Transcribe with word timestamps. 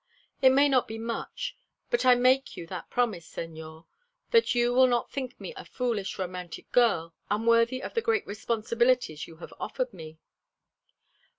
It 0.41 0.49
may 0.49 0.67
not 0.67 0.87
be 0.87 0.97
much, 0.97 1.55
but 1.91 2.07
I 2.07 2.15
make 2.15 2.57
you 2.57 2.65
that 2.65 2.89
promise, 2.89 3.27
senor, 3.27 3.85
that 4.31 4.55
you 4.55 4.73
will 4.73 4.87
not 4.87 5.11
think 5.11 5.39
me 5.39 5.53
a 5.55 5.63
foolish, 5.63 6.17
romantic 6.17 6.71
girl, 6.71 7.13
unworthy 7.29 7.83
of 7.83 7.93
the 7.93 8.01
great 8.01 8.25
responsibilities 8.25 9.27
you 9.27 9.35
have 9.35 9.53
offered 9.59 9.93
me." 9.93 10.17